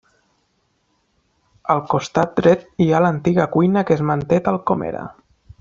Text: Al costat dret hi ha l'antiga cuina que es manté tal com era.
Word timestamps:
Al 1.75 1.83
costat 1.93 2.35
dret 2.41 2.65
hi 2.81 2.89
ha 2.89 3.05
l'antiga 3.07 3.49
cuina 3.59 3.87
que 3.91 3.99
es 4.01 4.05
manté 4.13 4.45
tal 4.49 4.63
com 4.73 4.87
era. 4.93 5.09